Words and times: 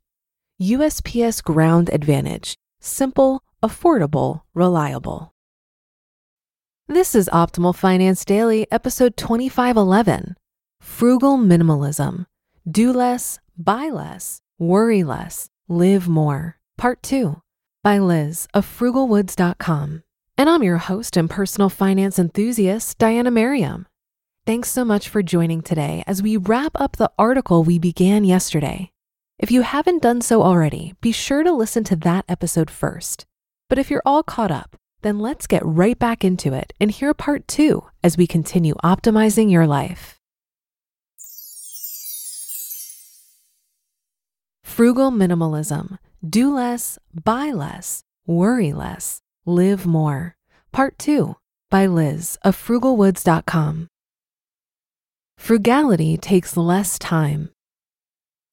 USPS 0.61 1.43
Ground 1.43 1.89
Advantage: 1.91 2.55
simple, 2.79 3.43
affordable, 3.63 4.41
reliable. 4.53 5.33
This 6.87 7.15
is 7.15 7.29
Optimal 7.31 7.75
Finance 7.75 8.25
Daily, 8.25 8.67
episode 8.71 9.15
2511. 9.15 10.35
Frugal 10.81 11.37
minimalism. 11.37 12.25
Do 12.69 12.91
less, 12.91 13.39
buy 13.57 13.89
less, 13.89 14.41
worry 14.59 15.03
less, 15.03 15.47
live 15.69 16.09
more. 16.09 16.57
Part 16.77 17.01
2 17.03 17.41
by 17.83 17.99
Liz 17.99 18.47
of 18.53 18.65
frugalwoods.com. 18.65 20.03
And 20.37 20.49
I'm 20.49 20.63
your 20.63 20.77
host 20.77 21.17
and 21.17 21.29
personal 21.29 21.69
finance 21.69 22.19
enthusiast, 22.19 22.97
Diania 22.97 23.31
Merriam. 23.31 23.87
Thanks 24.51 24.69
so 24.69 24.83
much 24.83 25.07
for 25.07 25.23
joining 25.23 25.61
today 25.61 26.03
as 26.05 26.21
we 26.21 26.35
wrap 26.35 26.73
up 26.75 26.97
the 26.97 27.09
article 27.17 27.63
we 27.63 27.79
began 27.79 28.25
yesterday. 28.25 28.91
If 29.39 29.49
you 29.49 29.61
haven't 29.61 30.01
done 30.01 30.19
so 30.19 30.43
already, 30.43 30.93
be 30.99 31.13
sure 31.13 31.41
to 31.41 31.53
listen 31.53 31.85
to 31.85 31.95
that 31.95 32.25
episode 32.27 32.69
first. 32.69 33.25
But 33.69 33.79
if 33.79 33.89
you're 33.89 34.01
all 34.05 34.23
caught 34.23 34.51
up, 34.51 34.75
then 35.03 35.19
let's 35.19 35.47
get 35.47 35.65
right 35.65 35.97
back 35.97 36.25
into 36.25 36.51
it 36.51 36.73
and 36.81 36.91
hear 36.91 37.13
part 37.13 37.47
two 37.47 37.83
as 38.03 38.17
we 38.17 38.27
continue 38.27 38.75
optimizing 38.83 39.49
your 39.49 39.65
life. 39.65 40.19
Frugal 44.65 45.11
minimalism. 45.11 45.97
Do 46.29 46.53
less, 46.53 46.99
buy 47.13 47.51
less, 47.51 48.03
worry 48.27 48.73
less, 48.73 49.21
live 49.45 49.85
more. 49.85 50.35
Part 50.73 50.99
two 50.99 51.37
by 51.69 51.85
Liz 51.85 52.37
of 52.43 52.57
frugalwoods.com. 52.57 53.87
Frugality 55.41 56.17
takes 56.17 56.55
less 56.55 56.99
time. 56.99 57.49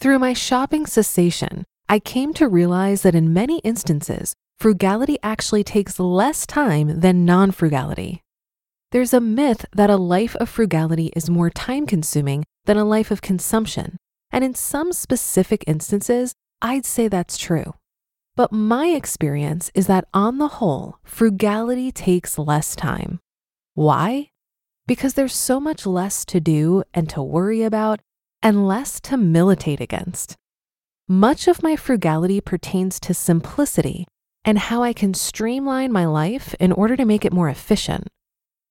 Through 0.01 0.19
my 0.21 0.33
shopping 0.33 0.87
cessation, 0.87 1.65
I 1.87 1.99
came 1.99 2.33
to 2.33 2.49
realize 2.49 3.03
that 3.03 3.15
in 3.15 3.35
many 3.35 3.59
instances, 3.59 4.33
frugality 4.59 5.19
actually 5.23 5.65
takes 5.65 6.01
less 6.01 6.47
time 6.47 7.01
than 7.01 7.27
non 7.27 7.51
frugality. 7.51 8.23
There's 8.91 9.13
a 9.13 9.21
myth 9.21 9.67
that 9.77 9.91
a 9.91 9.99
life 9.99 10.35
of 10.37 10.49
frugality 10.49 11.13
is 11.15 11.29
more 11.29 11.51
time 11.51 11.87
consuming 11.87 12.47
than 12.65 12.79
a 12.79 12.87
life 12.87 13.11
of 13.11 13.21
consumption, 13.21 13.99
and 14.31 14.43
in 14.43 14.55
some 14.55 14.95
specific 14.95 15.65
instances, 15.67 16.33
I'd 16.63 16.87
say 16.87 17.07
that's 17.07 17.37
true. 17.37 17.75
But 18.35 18.51
my 18.51 18.87
experience 18.87 19.71
is 19.75 19.89
that 19.89 20.09
on 20.15 20.39
the 20.39 20.57
whole, 20.57 20.97
frugality 21.05 21.93
takes 21.93 22.39
less 22.39 22.75
time. 22.75 23.21
Why? 23.75 24.31
Because 24.89 25.15
there's 25.15 25.37
so 25.37 25.61
much 25.61 25.87
less 25.87 26.25
to 26.25 26.41
do 26.41 26.83
and 26.95 27.09
to 27.11 27.23
worry 27.23 27.63
about 27.63 28.01
and 28.43 28.67
less 28.67 29.01
to 29.03 29.19
militate 29.19 29.81
against. 29.81 30.35
Much 31.07 31.47
of 31.47 31.63
my 31.63 31.77
frugality 31.77 32.41
pertains 32.41 32.99
to 32.99 33.13
simplicity 33.13 34.07
and 34.45 34.59
how 34.59 34.83
I 34.83 34.95
can 34.95 35.13
streamline 35.13 35.93
my 35.93 36.07
life 36.07 36.55
in 36.59 36.73
order 36.73 36.97
to 36.97 37.05
make 37.05 37.27
it 37.27 37.35
more 37.35 37.51
efficient. 37.51 38.09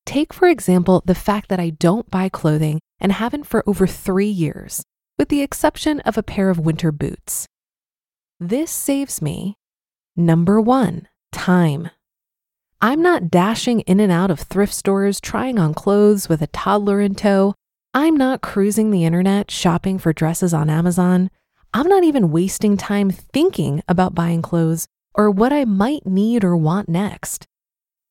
Take, 0.07 0.33
for 0.33 0.47
example, 0.47 1.03
the 1.06 1.13
fact 1.13 1.50
that 1.50 1.59
I 1.59 1.69
don't 1.69 2.09
buy 2.09 2.29
clothing 2.29 2.79
and 3.00 3.11
haven't 3.11 3.45
for 3.45 3.63
over 3.69 3.85
three 3.85 4.29
years, 4.29 4.81
with 5.19 5.29
the 5.29 5.41
exception 5.41 6.00
of 6.00 6.17
a 6.17 6.23
pair 6.23 6.50
of 6.50 6.57
winter 6.57 6.91
boots. 6.91 7.45
This 8.39 8.72
saves 8.72 9.22
me, 9.22 9.56
number 10.16 10.59
one, 10.59 11.07
time. 11.31 11.91
I'm 12.79 13.01
not 13.01 13.31
dashing 13.31 13.79
in 13.81 13.99
and 13.99 14.11
out 14.11 14.29
of 14.29 14.41
thrift 14.41 14.71
stores 14.71 15.19
trying 15.19 15.57
on 15.57 15.73
clothes 15.73 16.29
with 16.29 16.43
a 16.43 16.47
toddler 16.47 17.01
in 17.01 17.15
tow. 17.15 17.55
I'm 17.91 18.15
not 18.15 18.43
cruising 18.43 18.91
the 18.91 19.03
internet 19.03 19.49
shopping 19.49 19.97
for 19.97 20.13
dresses 20.13 20.53
on 20.53 20.69
Amazon. 20.69 21.31
I'm 21.73 21.88
not 21.88 22.03
even 22.03 22.29
wasting 22.29 22.77
time 22.77 23.09
thinking 23.09 23.81
about 23.88 24.13
buying 24.13 24.43
clothes 24.43 24.88
or 25.15 25.31
what 25.31 25.51
I 25.51 25.65
might 25.65 26.05
need 26.05 26.43
or 26.43 26.55
want 26.55 26.88
next. 26.88 27.47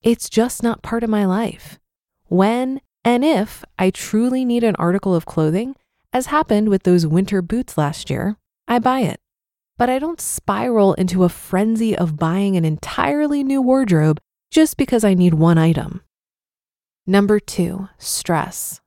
It's 0.03 0.29
just 0.29 0.65
not 0.65 0.83
part 0.83 1.05
of 1.05 1.11
my 1.11 1.25
life. 1.25 1.79
When 2.25 2.81
and 3.05 3.25
if 3.25 3.65
I 3.79 3.91
truly 3.91 4.45
need 4.45 4.65
an 4.65 4.75
article 4.81 5.15
of 5.15 5.27
clothing, 5.27 5.77
as 6.13 6.27
happened 6.27 6.71
with 6.71 6.83
those 6.83 7.07
winter 7.07 7.41
boots 7.41 7.79
last 7.79 8.11
year, 8.11 8.37
I 8.67 8.81
buy 8.81 9.03
it. 9.03 9.21
But 9.79 9.91
I 9.91 10.01
don't 10.01 10.21
spiral 10.21 10.95
into 10.95 11.23
a 11.23 11.29
frenzy 11.29 11.97
of 11.97 12.17
buying 12.17 12.57
an 12.57 12.65
entirely 12.65 13.45
new 13.45 13.63
wardrobe 13.63 14.19
just 14.51 14.77
because 14.77 15.05
I 15.05 15.15
need 15.15 15.35
one 15.35 15.59
item. 15.59 16.03
Number 17.07 17.39
two, 17.39 17.89
stress. 17.99 18.81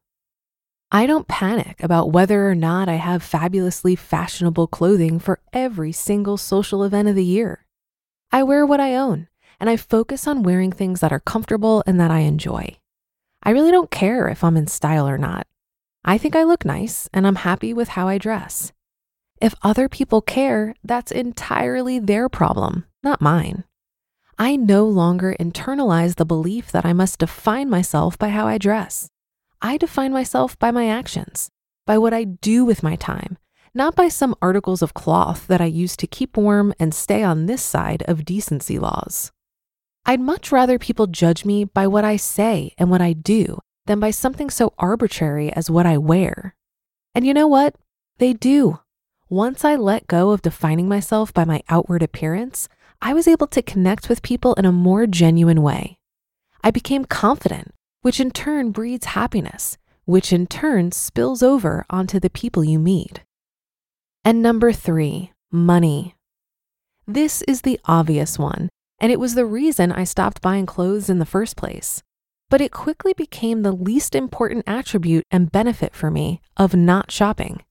I 0.91 1.05
don't 1.05 1.27
panic 1.27 1.83
about 1.83 2.11
whether 2.11 2.49
or 2.49 2.55
not 2.55 2.89
I 2.89 2.95
have 2.95 3.21
fabulously 3.21 3.95
fashionable 3.95 4.67
clothing 4.67 5.19
for 5.19 5.39
every 5.53 5.91
single 5.91 6.35
social 6.37 6.83
event 6.83 7.07
of 7.07 7.15
the 7.15 7.23
year. 7.23 7.65
I 8.31 8.43
wear 8.43 8.65
what 8.65 8.79
I 8.79 8.95
own, 8.95 9.27
and 9.59 9.69
I 9.69 9.77
focus 9.77 10.27
on 10.27 10.43
wearing 10.43 10.71
things 10.71 10.99
that 11.01 11.11
are 11.11 11.19
comfortable 11.19 11.83
and 11.85 11.99
that 11.99 12.11
I 12.11 12.19
enjoy. 12.19 12.77
I 13.43 13.51
really 13.51 13.71
don't 13.71 13.91
care 13.91 14.27
if 14.27 14.43
I'm 14.43 14.57
in 14.57 14.67
style 14.67 15.07
or 15.07 15.17
not. 15.17 15.45
I 16.03 16.17
think 16.17 16.35
I 16.35 16.43
look 16.43 16.65
nice, 16.65 17.07
and 17.13 17.27
I'm 17.27 17.35
happy 17.35 17.73
with 17.73 17.89
how 17.89 18.07
I 18.07 18.17
dress. 18.17 18.73
If 19.39 19.55
other 19.61 19.87
people 19.87 20.21
care, 20.21 20.75
that's 20.83 21.11
entirely 21.11 21.99
their 21.99 22.29
problem, 22.29 22.85
not 23.03 23.21
mine. 23.21 23.63
I 24.41 24.55
no 24.55 24.85
longer 24.85 25.35
internalize 25.37 26.15
the 26.15 26.25
belief 26.25 26.71
that 26.71 26.85
I 26.85 26.93
must 26.93 27.19
define 27.19 27.69
myself 27.69 28.17
by 28.17 28.29
how 28.29 28.47
I 28.47 28.57
dress. 28.57 29.09
I 29.61 29.75
define 29.75 30.13
myself 30.13 30.57
by 30.57 30.71
my 30.71 30.87
actions, 30.87 31.49
by 31.85 31.97
what 31.97 32.13
I 32.13 32.23
do 32.23 32.63
with 32.63 32.81
my 32.81 32.95
time, 32.95 33.37
not 33.73 33.97
by 33.97 34.07
some 34.07 34.33
articles 34.41 34.81
of 34.81 34.93
cloth 34.93 35.45
that 35.47 35.59
I 35.59 35.65
use 35.65 35.97
to 35.97 36.07
keep 36.07 36.37
warm 36.37 36.73
and 36.79 36.95
stay 36.95 37.21
on 37.21 37.47
this 37.47 37.61
side 37.61 38.01
of 38.07 38.23
decency 38.23 38.79
laws. 38.79 39.33
I'd 40.05 40.21
much 40.21 40.53
rather 40.53 40.79
people 40.79 41.07
judge 41.07 41.43
me 41.43 41.65
by 41.65 41.85
what 41.85 42.05
I 42.05 42.15
say 42.15 42.73
and 42.77 42.89
what 42.89 43.01
I 43.01 43.11
do 43.11 43.59
than 43.87 43.99
by 43.99 44.11
something 44.11 44.49
so 44.49 44.73
arbitrary 44.77 45.51
as 45.51 45.69
what 45.69 45.85
I 45.85 45.97
wear. 45.97 46.55
And 47.13 47.27
you 47.27 47.33
know 47.33 47.47
what? 47.47 47.75
They 48.19 48.31
do. 48.31 48.79
Once 49.27 49.65
I 49.65 49.75
let 49.75 50.07
go 50.07 50.31
of 50.31 50.41
defining 50.41 50.87
myself 50.87 51.33
by 51.33 51.43
my 51.43 51.61
outward 51.67 52.01
appearance, 52.01 52.69
I 53.01 53.13
was 53.13 53.27
able 53.27 53.47
to 53.47 53.61
connect 53.61 54.09
with 54.09 54.21
people 54.21 54.53
in 54.55 54.65
a 54.65 54.73
more 54.73 55.07
genuine 55.07 55.61
way. 55.61 55.97
I 56.63 56.71
became 56.71 57.05
confident, 57.05 57.73
which 58.01 58.19
in 58.19 58.31
turn 58.31 58.71
breeds 58.71 59.07
happiness, 59.07 59.77
which 60.03 60.33
in 60.33 60.47
turn 60.47 60.91
spills 60.91 61.41
over 61.41 61.85
onto 61.89 62.19
the 62.19 62.29
people 62.29 62.63
you 62.63 62.77
meet. 62.77 63.23
And 64.25 64.41
number 64.41 64.73
three, 64.73 65.31
money. 65.49 66.15
This 67.07 67.41
is 67.43 67.61
the 67.61 67.79
obvious 67.85 68.37
one, 68.37 68.67
and 68.99 69.13
it 69.13 69.19
was 69.19 69.33
the 69.33 69.45
reason 69.45 69.93
I 69.93 70.03
stopped 70.03 70.41
buying 70.41 70.65
clothes 70.65 71.09
in 71.09 71.19
the 71.19 71.25
first 71.25 71.55
place. 71.55 72.03
But 72.49 72.59
it 72.59 72.73
quickly 72.73 73.13
became 73.13 73.61
the 73.61 73.71
least 73.71 74.13
important 74.13 74.65
attribute 74.67 75.23
and 75.31 75.51
benefit 75.51 75.95
for 75.95 76.11
me 76.11 76.41
of 76.57 76.75
not 76.75 77.11
shopping. 77.11 77.63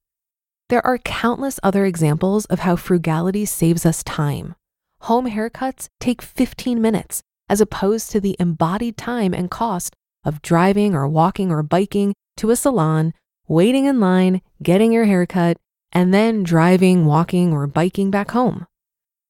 There 0.69 0.85
are 0.85 0.97
countless 0.97 1.59
other 1.61 1.85
examples 1.85 2.45
of 2.45 2.59
how 2.59 2.75
frugality 2.75 3.45
saves 3.45 3.85
us 3.85 4.03
time 4.03 4.55
home 5.01 5.29
haircuts 5.29 5.87
take 5.99 6.21
15 6.21 6.81
minutes 6.81 7.21
as 7.49 7.61
opposed 7.61 8.11
to 8.11 8.19
the 8.19 8.35
embodied 8.39 8.97
time 8.97 9.33
and 9.33 9.49
cost 9.49 9.95
of 10.23 10.41
driving 10.41 10.93
or 10.93 11.07
walking 11.07 11.51
or 11.51 11.63
biking 11.63 12.13
to 12.37 12.51
a 12.51 12.55
salon, 12.55 13.13
waiting 13.47 13.85
in 13.85 13.99
line, 13.99 14.41
getting 14.61 14.91
your 14.91 15.05
haircut, 15.05 15.57
and 15.91 16.13
then 16.13 16.43
driving, 16.43 17.05
walking, 17.05 17.51
or 17.51 17.65
biking 17.65 18.11
back 18.11 18.31
home. 18.31 18.67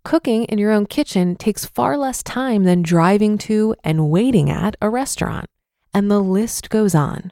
Cooking 0.04 0.46
in 0.46 0.58
your 0.58 0.72
own 0.72 0.86
kitchen 0.86 1.36
takes 1.36 1.66
far 1.66 1.98
less 1.98 2.24
time 2.24 2.64
than 2.64 2.82
driving 2.82 3.38
to 3.40 3.76
and 3.84 4.10
waiting 4.10 4.50
at 4.50 4.76
a 4.82 4.90
restaurant, 4.90 5.46
and 5.94 6.10
the 6.10 6.20
list 6.20 6.70
goes 6.70 6.96
on. 6.96 7.32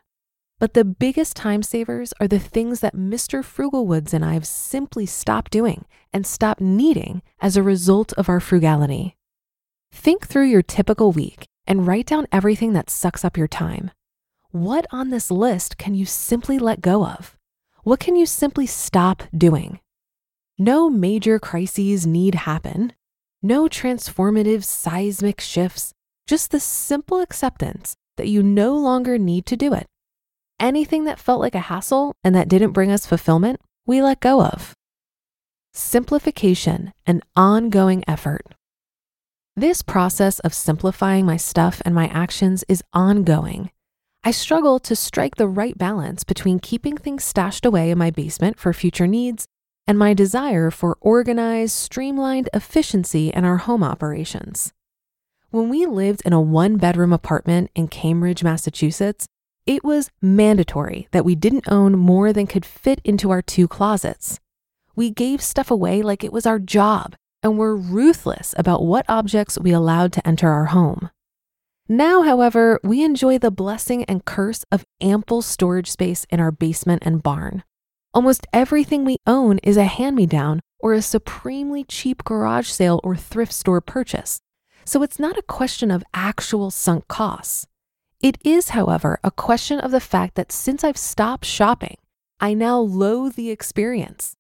But 0.60 0.74
the 0.74 0.86
biggest 0.86 1.36
time 1.36 1.62
savers 1.64 2.14
are 2.20 2.28
the 2.28 2.40
things 2.40 2.80
that 2.80 2.96
Mr. 2.96 3.44
Frugalwoods 3.44 4.14
and 4.14 4.26
I 4.26 4.34
have 4.34 4.48
simply 4.48 5.06
stopped 5.06 5.52
doing 5.52 5.86
and 6.12 6.26
stopped 6.26 6.62
needing 6.62 7.22
as 7.40 7.56
a 7.56 7.64
result 7.64 8.14
of 8.14 8.30
our 8.30 8.40
frugality. 8.40 9.16
Think 9.92 10.28
through 10.28 10.46
your 10.46 10.64
typical 10.64 11.12
week 11.12 11.48
and 11.66 11.86
write 11.86 12.08
down 12.08 12.28
everything 12.32 12.74
that 12.74 12.90
sucks 12.90 13.24
up 13.24 13.38
your 13.38 13.48
time. 13.48 13.92
What 14.52 14.88
on 14.92 15.10
this 15.10 15.30
list 15.30 15.78
can 15.78 15.94
you 15.94 16.06
simply 16.06 16.58
let 16.58 16.82
go 16.82 17.06
of? 17.06 17.38
what 17.88 18.02
can 18.02 18.18
you 18.18 18.26
simply 18.26 18.66
stop 18.66 19.24
doing? 19.34 19.80
No 20.58 20.90
major 20.90 21.40
crises 21.40 22.06
need 22.06 22.36
happen. 22.36 22.92
No 23.42 23.70
transformative 23.70 24.66
seismic 24.66 25.40
shifts, 25.40 25.94
just 26.28 26.52
the 26.52 26.60
simple 26.60 27.22
acceptance 27.22 27.96
that 28.18 28.28
you 28.28 28.44
no 28.44 28.76
longer 28.76 29.18
need 29.18 29.46
to 29.46 29.56
do 29.56 29.74
it. 29.74 29.88
Anything 30.60 31.04
that 31.04 31.20
felt 31.20 31.40
like 31.40 31.54
a 31.54 31.60
hassle 31.60 32.16
and 32.24 32.34
that 32.34 32.50
didn't 32.50 32.72
bring 32.72 32.92
us 32.92 33.06
fulfillment, 33.06 33.62
we 33.86 34.02
let 34.02 34.20
go 34.20 34.42
of. 34.42 34.74
Simplification 35.74 36.94
an 37.06 37.22
ongoing 37.36 38.04
effort. 38.08 38.44
This 39.56 39.84
process 39.84 40.40
of 40.40 40.56
simplifying 40.56 41.26
my 41.26 41.38
stuff 41.38 41.82
and 41.86 41.94
my 41.94 42.08
actions 42.08 42.64
is 42.68 42.84
ongoing. 42.92 43.70
I 44.24 44.32
struggle 44.32 44.80
to 44.80 44.96
strike 44.96 45.36
the 45.36 45.48
right 45.48 45.78
balance 45.78 46.24
between 46.24 46.60
keeping 46.60 46.98
things 46.98 47.24
stashed 47.24 47.66
away 47.66 47.92
in 47.92 47.98
my 48.00 48.10
basement 48.10 48.60
for 48.60 48.74
future 48.74 49.08
needs 49.08 49.48
and 49.88 49.98
my 49.98 50.16
desire 50.16 50.72
for 50.72 50.98
organized, 51.02 51.74
streamlined 51.74 52.50
efficiency 52.54 53.30
in 53.30 53.46
our 53.46 53.58
home 53.58 53.84
operations. 53.84 54.74
When 55.52 55.70
we 55.70 55.86
lived 55.86 56.24
in 56.26 56.34
a 56.34 56.42
one 56.42 56.78
bedroom 56.78 57.14
apartment 57.14 57.70
in 57.74 57.88
Cambridge, 57.88 58.44
Massachusetts, 58.44 59.28
it 59.68 59.84
was 59.84 60.10
mandatory 60.22 61.10
that 61.12 61.26
we 61.26 61.36
didn't 61.36 61.68
own 61.68 61.98
more 61.98 62.32
than 62.32 62.48
could 62.48 62.66
fit 62.66 63.02
into 63.04 63.30
our 63.30 63.42
two 63.42 63.68
closets. 63.68 64.40
We 64.96 65.12
gave 65.12 65.42
stuff 65.42 65.70
away 65.70 66.02
like 66.02 66.24
it 66.24 66.32
was 66.32 66.46
our 66.46 66.58
job 66.58 67.16
and 67.44 67.58
were 67.58 67.76
ruthless 67.76 68.56
about 68.58 68.84
what 68.84 69.06
objects 69.10 69.60
we 69.60 69.72
allowed 69.72 70.14
to 70.14 70.26
enter 70.26 70.50
our 70.50 70.68
home. 70.68 71.10
Now, 71.90 72.24
however, 72.24 72.80
we 72.82 73.04
enjoy 73.04 73.38
the 73.38 73.52
blessing 73.52 74.06
and 74.06 74.26
curse 74.26 74.64
of 74.72 74.86
ample 75.02 75.42
storage 75.42 75.92
space 75.92 76.26
in 76.30 76.40
our 76.40 76.52
basement 76.52 77.04
and 77.06 77.22
barn. 77.22 77.64
Almost 78.14 78.48
everything 78.54 79.04
we 79.04 79.18
own 79.28 79.60
is 79.60 79.78
a 79.78 79.84
hand 79.84 80.16
me 80.16 80.26
down 80.26 80.62
or 80.80 80.94
a 80.94 81.02
supremely 81.02 81.84
cheap 81.84 82.24
garage 82.24 82.70
sale 82.70 83.02
or 83.04 83.16
thrift 83.16 83.54
store 83.54 83.82
purchase. 83.82 84.40
So 84.86 85.04
it's 85.04 85.20
not 85.20 85.38
a 85.38 85.44
question 85.44 85.92
of 85.92 86.04
actual 86.14 86.72
sunk 86.72 87.08
costs. 87.08 87.68
It 88.20 88.40
is, 88.44 88.70
however, 88.70 89.20
a 89.24 89.30
question 89.30 89.80
of 89.80 89.92
the 89.92 90.00
fact 90.00 90.36
that 90.36 90.52
since 90.52 90.84
I've 90.84 90.98
stopped 90.98 91.46
shopping, 91.46 91.98
I 92.40 92.56
now 92.56 92.80
loathe 92.80 93.36
the 93.36 93.52
experience. 93.52 94.36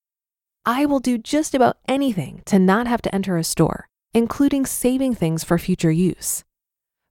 I 0.65 0.85
will 0.85 0.99
do 0.99 1.17
just 1.17 1.53
about 1.53 1.77
anything 1.87 2.41
to 2.45 2.57
not 2.57 2.87
have 2.87 3.01
to 3.03 3.13
enter 3.13 3.37
a 3.37 3.43
store, 3.43 3.87
including 4.13 4.65
saving 4.65 5.13
things 5.13 5.43
for 5.43 5.59
future 5.59 5.91
use. 5.91 6.43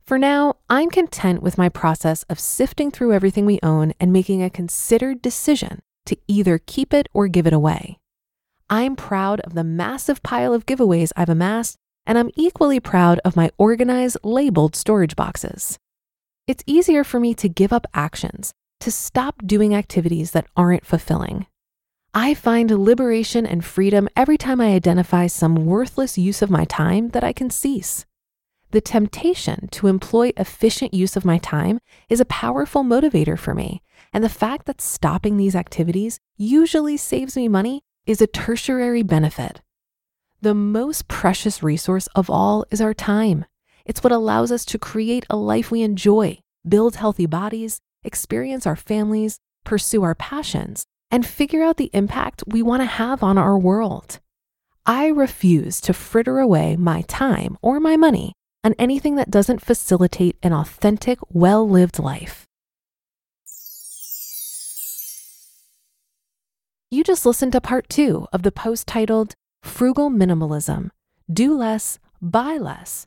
For 0.04 0.18
now, 0.18 0.54
I'm 0.68 0.90
content 0.90 1.42
with 1.42 1.56
my 1.56 1.68
process 1.68 2.24
of 2.24 2.40
sifting 2.40 2.90
through 2.90 3.12
everything 3.12 3.46
we 3.46 3.60
own 3.62 3.92
and 4.00 4.12
making 4.12 4.42
a 4.42 4.50
considered 4.50 5.22
decision 5.22 5.82
to 6.06 6.16
either 6.26 6.58
keep 6.58 6.92
it 6.92 7.08
or 7.14 7.28
give 7.28 7.46
it 7.46 7.52
away. 7.52 7.98
I'm 8.68 8.96
proud 8.96 9.38
of 9.40 9.54
the 9.54 9.64
massive 9.64 10.22
pile 10.22 10.52
of 10.52 10.66
giveaways 10.66 11.12
I've 11.16 11.28
amassed, 11.28 11.76
and 12.04 12.18
I'm 12.18 12.30
equally 12.34 12.80
proud 12.80 13.20
of 13.24 13.36
my 13.36 13.50
organized, 13.56 14.18
labeled 14.24 14.74
storage 14.74 15.14
boxes. 15.14 15.78
It's 16.46 16.62
easier 16.64 17.02
for 17.02 17.18
me 17.18 17.34
to 17.34 17.48
give 17.48 17.72
up 17.72 17.88
actions, 17.92 18.52
to 18.78 18.92
stop 18.92 19.44
doing 19.44 19.74
activities 19.74 20.30
that 20.30 20.46
aren't 20.56 20.86
fulfilling. 20.86 21.46
I 22.14 22.34
find 22.34 22.70
liberation 22.70 23.44
and 23.44 23.64
freedom 23.64 24.08
every 24.14 24.38
time 24.38 24.60
I 24.60 24.68
identify 24.68 25.26
some 25.26 25.66
worthless 25.66 26.16
use 26.16 26.42
of 26.42 26.50
my 26.50 26.64
time 26.64 27.08
that 27.08 27.24
I 27.24 27.32
can 27.32 27.50
cease. 27.50 28.06
The 28.70 28.80
temptation 28.80 29.66
to 29.72 29.88
employ 29.88 30.32
efficient 30.36 30.94
use 30.94 31.16
of 31.16 31.24
my 31.24 31.38
time 31.38 31.80
is 32.08 32.20
a 32.20 32.24
powerful 32.26 32.84
motivator 32.84 33.36
for 33.36 33.52
me, 33.52 33.82
and 34.12 34.22
the 34.22 34.28
fact 34.28 34.66
that 34.66 34.80
stopping 34.80 35.36
these 35.36 35.56
activities 35.56 36.20
usually 36.36 36.96
saves 36.96 37.34
me 37.34 37.48
money 37.48 37.82
is 38.06 38.20
a 38.20 38.26
tertiary 38.28 39.02
benefit. 39.02 39.62
The 40.42 40.54
most 40.54 41.08
precious 41.08 41.60
resource 41.60 42.06
of 42.14 42.30
all 42.30 42.64
is 42.70 42.80
our 42.80 42.94
time. 42.94 43.46
It's 43.86 44.02
what 44.02 44.12
allows 44.12 44.50
us 44.50 44.64
to 44.66 44.78
create 44.78 45.24
a 45.30 45.36
life 45.36 45.70
we 45.70 45.82
enjoy, 45.82 46.40
build 46.68 46.96
healthy 46.96 47.26
bodies, 47.26 47.78
experience 48.02 48.66
our 48.66 48.74
families, 48.74 49.38
pursue 49.64 50.02
our 50.02 50.16
passions, 50.16 50.84
and 51.08 51.24
figure 51.24 51.62
out 51.62 51.76
the 51.76 51.90
impact 51.92 52.42
we 52.48 52.62
want 52.62 52.82
to 52.82 52.86
have 52.86 53.22
on 53.22 53.38
our 53.38 53.56
world. 53.56 54.18
I 54.84 55.06
refuse 55.06 55.80
to 55.82 55.92
fritter 55.92 56.40
away 56.40 56.76
my 56.76 57.02
time 57.02 57.56
or 57.62 57.78
my 57.78 57.96
money 57.96 58.32
on 58.64 58.74
anything 58.76 59.14
that 59.16 59.30
doesn't 59.30 59.64
facilitate 59.64 60.36
an 60.42 60.52
authentic, 60.52 61.20
well 61.30 61.68
lived 61.68 62.00
life. 62.00 62.44
You 66.90 67.04
just 67.04 67.24
listened 67.24 67.52
to 67.52 67.60
part 67.60 67.88
two 67.88 68.26
of 68.32 68.42
the 68.42 68.52
post 68.52 68.88
titled 68.88 69.34
Frugal 69.62 70.10
Minimalism 70.10 70.90
Do 71.32 71.56
Less, 71.56 72.00
Buy 72.20 72.56
Less 72.56 73.06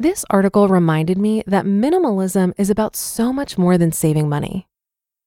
This 0.00 0.24
article 0.30 0.68
reminded 0.68 1.18
me 1.18 1.42
that 1.48 1.64
minimalism 1.64 2.52
is 2.56 2.70
about 2.70 2.94
so 2.94 3.32
much 3.32 3.58
more 3.58 3.76
than 3.76 3.90
saving 3.90 4.28
money. 4.28 4.68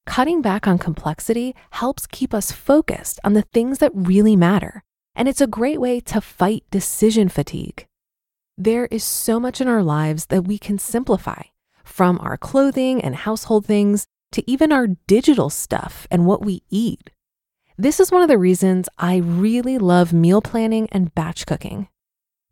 Cutting 0.06 0.40
back 0.40 0.66
on 0.66 0.78
complexity 0.78 1.54
helps 1.72 2.06
keep 2.06 2.32
us 2.32 2.52
focused 2.52 3.20
on 3.22 3.34
the 3.34 3.42
things 3.42 3.80
that 3.80 3.92
really 3.94 4.34
matter, 4.34 4.82
and 5.14 5.28
it's 5.28 5.42
a 5.42 5.46
great 5.46 5.78
way 5.78 6.00
to 6.00 6.22
fight 6.22 6.64
decision 6.70 7.28
fatigue. 7.28 7.86
There 8.56 8.86
is 8.86 9.04
so 9.04 9.38
much 9.38 9.60
in 9.60 9.68
our 9.68 9.82
lives 9.82 10.26
that 10.26 10.46
we 10.46 10.56
can 10.56 10.78
simplify, 10.78 11.42
from 11.84 12.18
our 12.20 12.38
clothing 12.38 13.02
and 13.02 13.14
household 13.14 13.66
things 13.66 14.06
to 14.32 14.50
even 14.50 14.72
our 14.72 14.86
digital 15.06 15.50
stuff 15.50 16.06
and 16.10 16.24
what 16.24 16.42
we 16.42 16.62
eat. 16.70 17.10
This 17.76 18.00
is 18.00 18.10
one 18.10 18.22
of 18.22 18.28
the 18.28 18.38
reasons 18.38 18.88
I 18.96 19.16
really 19.16 19.76
love 19.76 20.14
meal 20.14 20.40
planning 20.40 20.88
and 20.92 21.14
batch 21.14 21.44
cooking. 21.44 21.88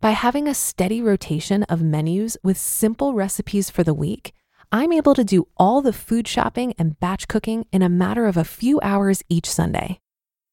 By 0.00 0.12
having 0.12 0.48
a 0.48 0.54
steady 0.54 1.02
rotation 1.02 1.64
of 1.64 1.82
menus 1.82 2.38
with 2.42 2.56
simple 2.56 3.12
recipes 3.12 3.68
for 3.68 3.84
the 3.84 3.92
week, 3.92 4.32
I'm 4.72 4.94
able 4.94 5.14
to 5.14 5.22
do 5.22 5.46
all 5.58 5.82
the 5.82 5.92
food 5.92 6.26
shopping 6.26 6.72
and 6.78 6.98
batch 6.98 7.28
cooking 7.28 7.66
in 7.70 7.82
a 7.82 7.90
matter 7.90 8.24
of 8.24 8.38
a 8.38 8.44
few 8.44 8.80
hours 8.80 9.22
each 9.28 9.44
Sunday. 9.44 10.00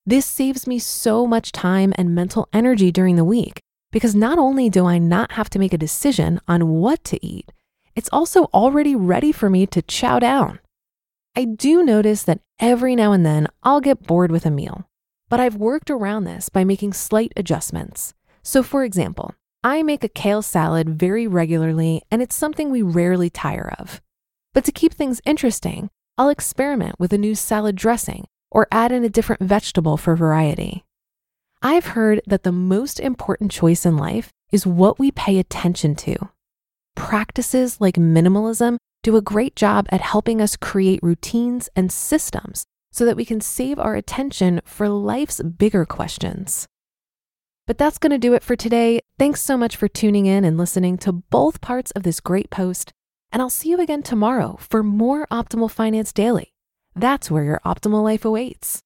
This 0.05 0.25
saves 0.25 0.67
me 0.67 0.79
so 0.79 1.25
much 1.25 1.53
time 1.53 1.93
and 1.97 2.13
mental 2.13 2.49
energy 2.51 2.91
during 2.91 3.15
the 3.15 3.23
week 3.23 3.61
because 3.93 4.13
not 4.13 4.37
only 4.37 4.69
do 4.69 4.85
I 4.85 4.97
not 4.97 5.31
have 5.33 5.49
to 5.51 5.59
make 5.59 5.71
a 5.71 5.77
decision 5.77 6.41
on 6.45 6.67
what 6.67 7.05
to 7.05 7.25
eat, 7.25 7.53
it's 7.95 8.09
also 8.11 8.45
already 8.53 8.97
ready 8.97 9.31
for 9.31 9.49
me 9.49 9.65
to 9.67 9.81
chow 9.81 10.19
down. 10.19 10.59
I 11.37 11.45
do 11.45 11.85
notice 11.85 12.23
that 12.23 12.41
every 12.59 12.97
now 12.97 13.13
and 13.13 13.25
then 13.25 13.47
I'll 13.63 13.79
get 13.79 14.05
bored 14.05 14.29
with 14.29 14.45
a 14.45 14.51
meal, 14.51 14.89
but 15.29 15.39
I've 15.39 15.55
worked 15.55 15.89
around 15.89 16.25
this 16.25 16.49
by 16.49 16.65
making 16.65 16.91
slight 16.91 17.31
adjustments. 17.37 18.13
So, 18.47 18.63
for 18.63 18.85
example, 18.85 19.35
I 19.61 19.83
make 19.83 20.05
a 20.05 20.07
kale 20.07 20.41
salad 20.41 20.97
very 20.97 21.27
regularly, 21.27 22.03
and 22.09 22.21
it's 22.21 22.33
something 22.33 22.71
we 22.71 22.81
rarely 22.81 23.29
tire 23.29 23.75
of. 23.77 24.01
But 24.53 24.63
to 24.63 24.71
keep 24.71 24.93
things 24.93 25.19
interesting, 25.25 25.89
I'll 26.17 26.29
experiment 26.29 26.97
with 26.97 27.11
a 27.11 27.17
new 27.17 27.35
salad 27.35 27.75
dressing 27.75 28.25
or 28.49 28.69
add 28.71 28.93
in 28.93 29.03
a 29.03 29.09
different 29.09 29.41
vegetable 29.41 29.97
for 29.97 30.15
variety. 30.15 30.85
I've 31.61 31.87
heard 31.87 32.21
that 32.25 32.43
the 32.43 32.53
most 32.53 33.01
important 33.01 33.51
choice 33.51 33.85
in 33.85 33.97
life 33.97 34.31
is 34.49 34.65
what 34.65 34.97
we 34.97 35.11
pay 35.11 35.39
attention 35.39 35.93
to. 35.95 36.15
Practices 36.95 37.81
like 37.81 37.95
minimalism 37.95 38.77
do 39.03 39.17
a 39.17 39.21
great 39.21 39.57
job 39.57 39.87
at 39.89 39.99
helping 39.99 40.41
us 40.41 40.55
create 40.55 41.03
routines 41.03 41.67
and 41.75 41.91
systems 41.91 42.63
so 42.93 43.03
that 43.03 43.17
we 43.17 43.25
can 43.25 43.41
save 43.41 43.77
our 43.77 43.95
attention 43.95 44.61
for 44.63 44.87
life's 44.87 45.41
bigger 45.41 45.85
questions. 45.85 46.65
But 47.67 47.77
that's 47.77 47.99
going 47.99 48.11
to 48.11 48.17
do 48.17 48.33
it 48.33 48.43
for 48.43 48.55
today. 48.55 49.01
Thanks 49.19 49.41
so 49.41 49.57
much 49.57 49.75
for 49.75 49.87
tuning 49.87 50.25
in 50.25 50.43
and 50.43 50.57
listening 50.57 50.97
to 50.99 51.11
both 51.11 51.61
parts 51.61 51.91
of 51.91 52.03
this 52.03 52.19
great 52.19 52.49
post. 52.49 52.91
And 53.31 53.41
I'll 53.41 53.49
see 53.49 53.69
you 53.69 53.79
again 53.79 54.01
tomorrow 54.01 54.57
for 54.59 54.81
more 54.81 55.27
Optimal 55.27 55.69
Finance 55.69 56.13
Daily. 56.13 56.53
That's 56.95 57.29
where 57.29 57.43
your 57.43 57.61
optimal 57.65 58.03
life 58.03 58.25
awaits. 58.25 58.81